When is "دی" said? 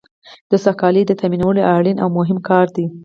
2.75-2.85